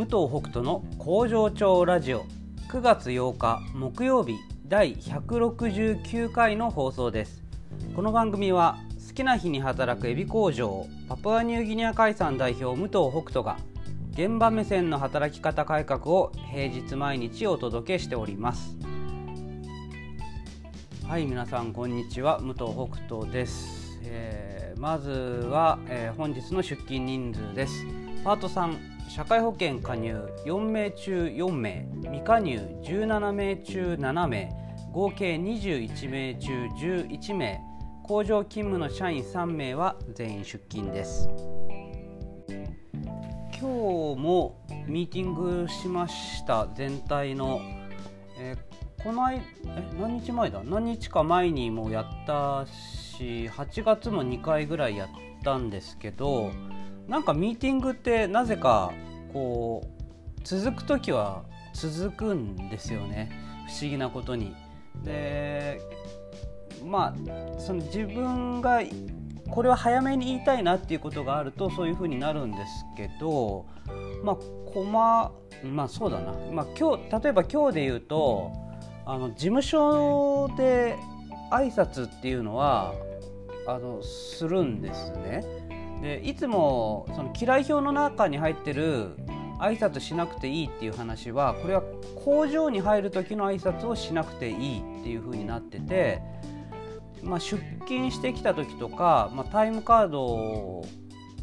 [0.00, 2.24] 武藤北斗の工場長ラジオ。
[2.70, 7.42] 9月8日木曜日第169回の放送です。
[7.94, 13.58] この番組は好きな日に働くエビ工場パプアニューギニア海産代表武藤北斗が
[14.12, 18.78] 現場目線の働き方改革を平日毎日お届けしております。
[21.06, 22.38] はい皆さんこんにちは。
[22.38, 27.99] 武藤北斗です、えー、まずは、えー、本日の出勤人数です。
[28.22, 34.48] パート3社会保険加入4名中4名未加入17名中7名
[34.92, 37.60] 合計21名中11名
[38.02, 41.28] 工場勤務の社員3名は全員出勤です。
[43.58, 43.68] 今
[44.14, 47.60] 日もミーティングしました全体の、
[48.38, 48.56] え、
[49.02, 50.62] この間え何日前だ？
[50.64, 55.08] 何日か前にもやったし8月も2回ぐらいやっ
[55.44, 56.50] たんですけど
[57.10, 58.92] なんかミーティングってなぜか
[59.32, 61.42] こう続く時は
[61.74, 63.32] 続くんですよね
[63.66, 64.54] 不思議なことに。
[65.02, 65.80] で
[66.84, 68.80] まあその自分が
[69.50, 73.66] これは早めに言いたいなっていうことがあるとそういうふうになるんですけど
[74.22, 74.36] まあ
[74.72, 75.32] コマ
[75.64, 78.52] まあそうだな、まあ、今日例えば今日で言うと
[79.04, 80.96] あの事務所で
[81.50, 82.94] 挨拶っていうのは
[83.66, 85.59] あのするんですね。
[86.02, 89.16] でいつもその嫌い表の中に入ってる
[89.58, 91.82] 挨拶しなくていいっていう話はこれは
[92.24, 96.22] 工場に入る時の挨拶をしなくていいっていう風になってて、
[97.22, 100.86] まあ、出勤してきた時とか、まあ、タイムカードを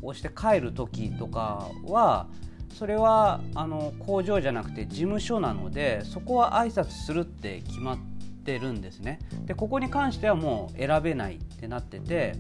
[0.01, 2.27] 押して帰る時とかは
[2.73, 7.97] それはあの工場じゃなくて事務所なのでそこは挨拶するって決まっ
[8.43, 9.19] てるんですね。
[9.45, 12.33] でここに関してはもう選べないってなってて。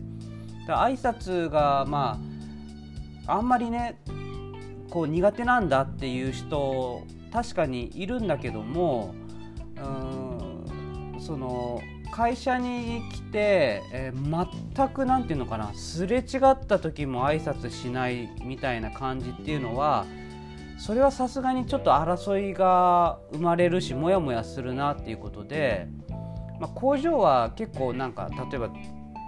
[0.67, 2.19] だ挨拶がま
[3.25, 3.99] ああんまりね
[4.89, 9.13] こう苦手なんだっていう人確かにいるんだけども
[9.75, 20.05] うんその会社に来て、えー、全く何て言うのかなすれ違った時も挨拶しないみたいな感じっていうのは
[20.77, 25.87] それはさすがにちょっと争いが生まれるしモヤモヤするなっていうことで、
[26.59, 28.69] まあ、工場は結構なんか例えば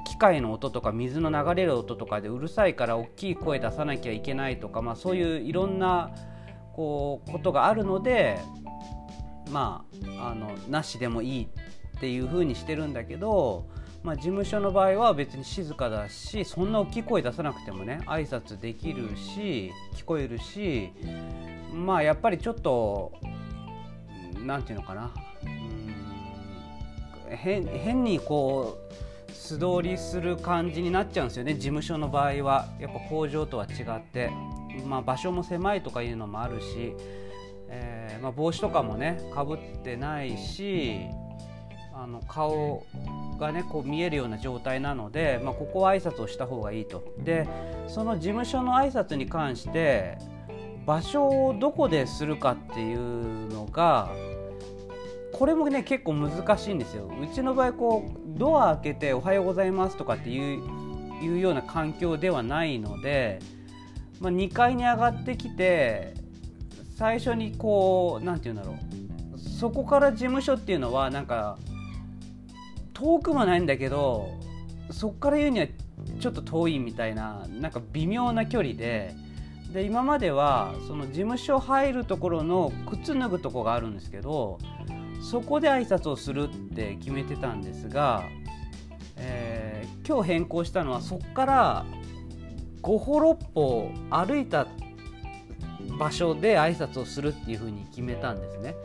[0.06, 6.12] 機械の音とか水の流れる音とかでうるさいから大きい声出さなきゃいけないとか、まあ、そういういろんな
[6.74, 8.40] こうことがあるので
[9.52, 9.86] ま
[10.18, 11.44] ああのなしでもいい
[11.98, 13.68] っていうふうにしてるんだけど、
[14.04, 20.92] まあ、事務所の場合は別に静かだしそんな大きい声出さなくてもね挨拶できるし聞こえるし
[21.74, 23.12] まあやっぱりちょっと
[24.46, 25.12] 何て言うのかな。
[25.44, 25.70] うん
[27.36, 29.09] 変にこう
[29.40, 31.54] 素通りする感じになっちゃうんですよね。
[31.54, 32.68] 事務所の場合は。
[32.78, 34.30] やっぱ工場とは違って、
[34.86, 36.94] まあ、場所も狭いとかいうのもあるし、
[37.70, 41.06] えー、まあ、帽子とかもねかぶってないし
[41.94, 42.86] あの顔
[43.40, 47.02] がねこう見えるような状態なので、まあ、ここは挨拶をした方がいいと。
[47.20, 47.48] で
[47.88, 50.18] その事務所の挨拶に関して
[50.86, 54.12] 場所をどこでするかっていうのが
[55.40, 57.10] これもね結構難しいんですよ。
[57.10, 63.40] うちの場合こうドア開けて「おはようございます」とかっていうような環境ではないので、
[64.20, 66.14] まあ、2階に上がってきて
[66.98, 69.40] 最初にこう何て言うんだろう。
[69.40, 71.58] そこから事務所っていうのはなんか
[72.94, 74.32] 遠くもないんだけど
[74.92, 75.68] そこから言うには
[76.20, 79.16] ちょっと遠いみたいななんか微妙な距離で
[79.72, 84.60] で今まではその事務所入るところの靴脱ぐとこがあるんですけど
[85.22, 88.24] そこで挨拶をするって決めてたんですが、
[89.18, 91.86] えー、今日変更したのはそこから
[92.82, 94.68] 5歩6歩歩いた
[95.98, 98.76] 場所で挨拶をするっていうふうに決めたんですね。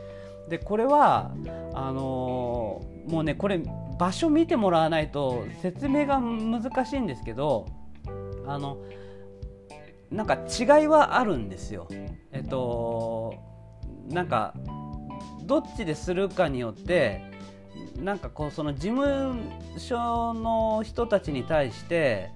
[0.48, 1.32] でこれは
[1.72, 3.62] あのー、もうねこれ
[3.98, 7.66] 場所見てもらわないと説明が難しいんですけど
[8.46, 8.78] あの
[10.10, 11.88] なんか違いはあるんですよ。
[12.32, 13.34] えっと
[14.08, 14.54] なんか
[15.46, 17.22] どっちでするかによって
[17.96, 19.36] なんかこうその事務
[19.78, 22.30] 所の人たちに対して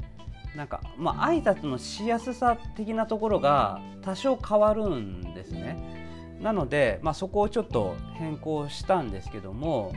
[0.57, 5.99] なんかまあ挨拶のしやすさ的なところが多少変わるんですね。
[6.41, 9.93] なので、まあ、そこをちょっと変更したんですけども、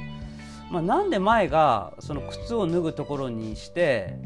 [0.72, 4.18] まあ、なんで前がその靴を脱ぐところにして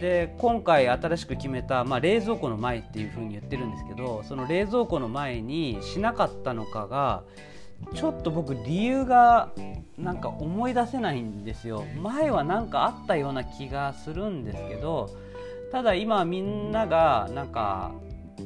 [0.00, 7.24] で今回新しく決めた、まあ、冷蔵庫の前っていうふうに言ってるんですけどその冷蔵庫の前にしなかったのかが
[7.94, 9.50] ちょっと僕理由が
[9.96, 11.84] なんか思い出せないんですよ。
[12.00, 15.10] 前は何かあったような気がするんですけど
[15.72, 17.92] ただ今みんながなんか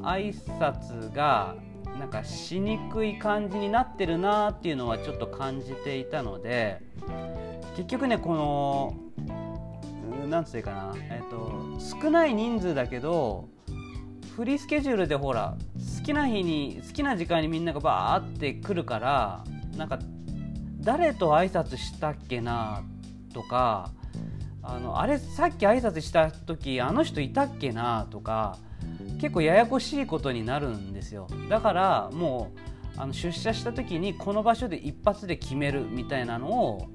[0.01, 1.55] 挨拶が
[1.99, 6.81] なんかしにくい感じになってるなっていうのはちょっと感じていたので
[7.77, 8.97] 結局ねこの
[10.29, 13.49] 何つうかな、えーと、少ない人数だけど
[14.35, 15.57] フリースケジュールでほら
[16.03, 19.45] 好きな日に好きな時間にみんながバーって来るから
[19.77, 20.01] なんか
[20.81, 22.83] 誰と挨拶したっけな
[23.33, 23.93] とか
[24.65, 28.59] あのあれさっき挨拶した時あの人いたっけなとか
[29.21, 31.29] 結構ややこしいことになるんですよ。
[31.49, 32.51] だからも
[32.97, 36.89] うあの出社した時にこの場所で一発で決めるみたいなのを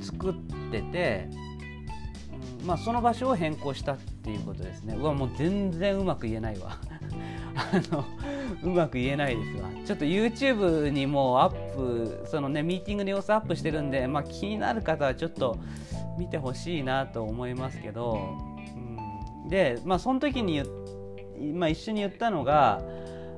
[0.00, 0.34] 作っ
[0.70, 1.28] てて
[2.60, 4.94] うん、まあ、その場所を変更したっていうことですね。
[4.96, 6.78] うわもう全然うまく言えないわ。
[7.56, 8.04] あの
[8.62, 9.68] うまく言えないですわ。
[9.84, 15.58] ちょっと YouTube にもアップそのねミーティングの様子アップしてるんで、まあ、気になる方はちょっと
[16.18, 18.36] 見てほしいなと思いますけど、
[19.44, 20.62] うん、でまあその時に、
[21.54, 22.82] まあ、一緒に言ったのが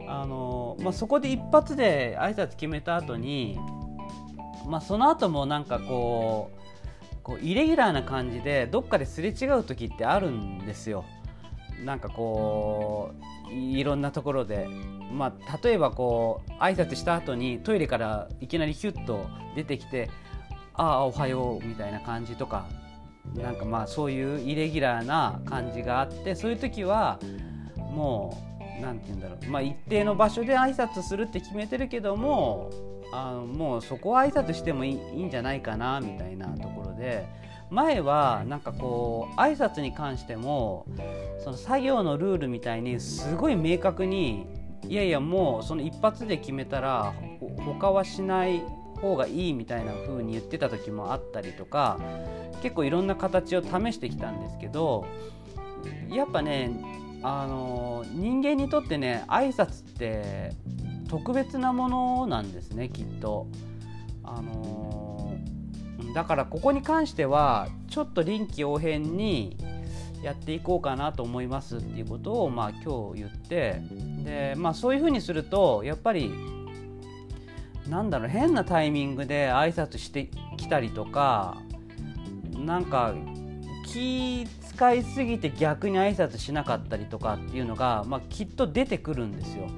[0.06, 3.58] あの、まあ、そこで一発で挨拶決めた後に
[4.66, 6.64] まあその後もなんかこう
[7.22, 11.04] こうイレギュラーな感じでどっかですれ違う時ってあるんですよ。
[11.82, 13.12] なんかこ
[13.50, 14.68] ういろんなところで、
[15.12, 19.26] まあ、例えばこう挨拶した後にトイレからいきなりヒュッと
[19.56, 20.10] 出てきて
[20.74, 22.66] 「ああおはよう」みたいな感じとか
[23.34, 27.18] なんかまあそういうイレギュラーな感じがあってそういう時は
[27.76, 28.36] も
[28.78, 32.70] う何て言うんだろう、まあ、一定の場所で挨拶するって決めてるけども
[33.12, 37.26] あのもうそこは挨拶してもいいいいんじゃないかなみたいなところで
[37.74, 40.86] 前はなんかこう挨拶に関しても
[41.42, 44.46] その作業のルールみたいにすごい明確に
[44.88, 47.12] いやいやもうその一発で決めたら
[47.64, 48.62] 他はしない
[49.00, 51.98] 方がいいみたいな風に言ってた時もあったりとか
[52.62, 55.06] 結構いろんな形を試してきたんですけど
[56.10, 56.70] やっぱね
[57.22, 60.52] あの人間にとってね挨拶って
[61.08, 63.46] 特別なものなんですねきっと。
[64.26, 65.03] あの
[66.14, 69.56] だからここに関してはちょっと臨機応変に
[70.22, 73.82] やっていこうかなと思いますっていうことをまあ今日言って
[74.24, 76.32] で、まあ、そういうふうにするとやっぱり
[77.88, 81.58] なんだろう変なタイミングで挨拶してきたりとか
[82.56, 83.14] なんか
[83.86, 89.68] 気使いすぎて逆に挨拶しなかったりとかっていうのが、まあ、きっと出てくるんですよ。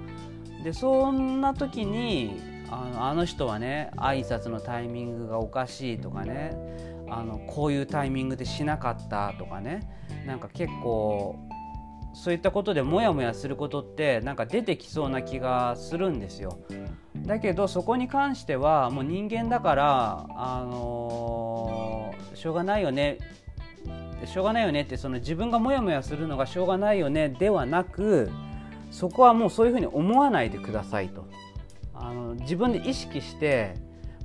[0.62, 6.56] でそんな時にあのあの人はね挨拶のタイミングがおかしいとかね
[7.08, 9.88] あのこういうタイミングでしなかったとかね
[10.26, 11.36] なんか結構
[12.14, 16.58] そういったことでモヤモヤすることってなんか出てきそうな気がするんですよ。
[17.26, 23.18] だけどそこに関してはもう人間だからあのー、しょうがないよね
[24.24, 28.30] しょうがないよねってその自分がモヤモヤするのがしょうがないよねではなく
[28.90, 31.26] そこはもうそういうふうに思わないでくださいと
[32.06, 33.74] あの自分で意識して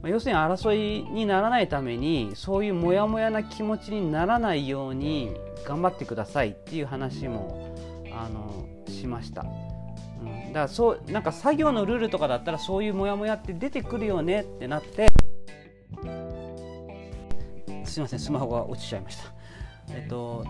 [0.04, 5.36] 要するに争いにならないためにそういうモヤモヤな気持ちにならないように
[5.66, 7.76] 頑張ってくださいっていう話も
[8.12, 9.46] あのしました。
[10.22, 15.08] うん、だからそうなんか作業のルールとかだったらそういうモヤモヤって出てくるよねってなって
[17.86, 19.24] すいませんスマホが落ちちゃいました。
[19.90, 20.46] えっと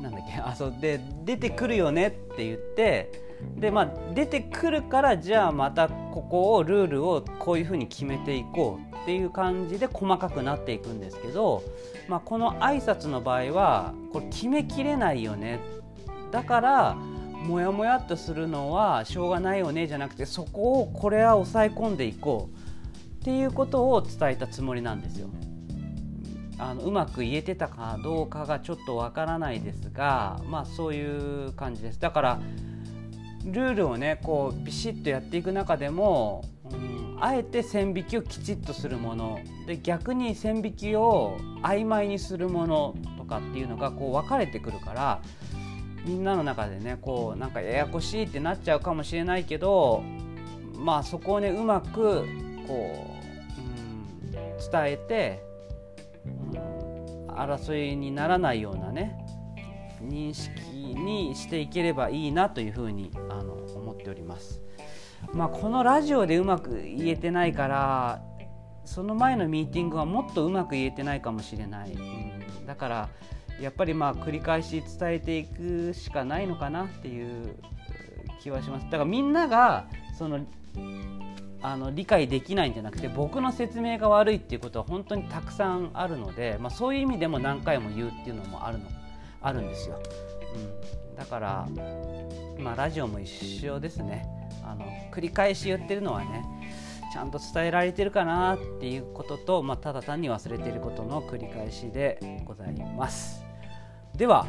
[0.00, 0.40] なんだっけ。
[0.40, 0.74] あそう。
[0.80, 3.25] で出てくるよねって言って
[3.56, 11.62] でまあ出てくるからじゃあまたここをルールをこういうふうに決めていこうっていう感じで細かくなっていくんですけど、
[12.08, 15.60] まあ、この挨拶の場合はこれ決めきれないよね。
[16.32, 22.66] だからモヤモヤっとするのはしょうがないよねじゃなくてそこをこれは抑え込んでいこう。
[23.26, 25.28] っていうことを伝えたつもりなんですよ。
[26.58, 32.00] あのうまく言えてたかどうかがちょっとわからないですがまあそういう感じです。
[32.00, 32.40] だから
[33.46, 39.38] ルールをねこうビシッとやっていく中でも、うん、あえて線引きをきちっとするもの。
[39.66, 45.20] で逆に線引きを曖昧にするものとかっていうのがこう分かれてくるから
[46.04, 50.02] みんなの中でねこうなんかややこしいってなっちゃうかもしれないけど
[50.76, 52.24] まあそこをねうまく
[52.66, 53.06] こ
[53.54, 55.42] う、うん、伝えて、
[56.52, 59.25] うん、争いにならないようなね
[60.02, 60.60] 認識
[60.94, 64.62] にしていければいいなというふうにあの思っております。
[65.32, 68.22] まあ、このラジオでうまく言えてないから
[68.84, 73.08] その前のミーティングはもっとうまく言えてないかもしれない、うん、だから
[73.60, 77.56] やっぱりまあ繰り返し伝えていくしかないのかなっていう
[78.40, 78.84] 気はします。
[78.84, 79.86] だからみんなが
[80.16, 80.40] その
[81.62, 88.84] あの理解できないんじゃなくて僕の説明が悪いっていうことは本当にたくさんあるので、まあ、そういう意味でも何回も言うっていうのもあるの
[89.46, 90.00] あるんですよ。
[90.54, 91.68] うん、だから、
[92.58, 93.28] まあ、ラジオも一
[93.66, 94.26] 緒ですね。
[94.64, 96.44] あの繰り返し言ってるのはね
[97.12, 103.44] ちゃんと伝えられてるかなっていうことと、まあ、ただ単に忘れてることの繰り返しでございます。
[104.16, 104.46] では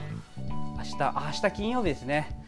[0.77, 2.43] 明日明日金曜日ですね。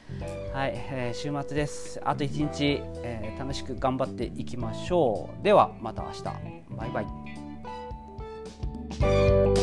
[0.51, 2.01] はい、えー、週末です。
[2.03, 5.43] あと1日、えー、楽しく頑張っていきましょう。
[5.43, 6.23] ではまた明日。
[6.23, 7.01] バイバ
[9.55, 9.58] イ。